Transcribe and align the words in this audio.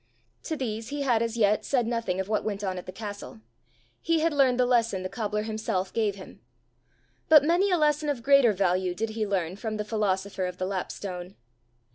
To 0.45 0.57
these 0.57 0.87
he 0.89 1.03
had 1.03 1.21
as 1.21 1.37
yet 1.37 1.63
said 1.63 1.85
nothing 1.85 2.19
of 2.19 2.27
what 2.27 2.43
went 2.43 2.63
on 2.63 2.79
at 2.79 2.87
the 2.87 2.91
castle: 2.91 3.39
he 4.01 4.19
had 4.21 4.33
learned 4.33 4.59
the 4.59 4.65
lesson 4.65 5.03
the 5.03 5.09
cobbler 5.09 5.43
himself 5.43 5.93
gave 5.93 6.15
him. 6.15 6.39
But 7.29 7.43
many 7.43 7.69
a 7.69 7.77
lesson 7.77 8.09
of 8.09 8.23
greater 8.23 8.51
value 8.51 8.95
did 8.95 9.11
he 9.11 9.27
learn 9.27 9.57
from 9.57 9.77
the 9.77 9.85
philosopher 9.85 10.47
of 10.47 10.57
the 10.57 10.65
lapstone. 10.65 11.35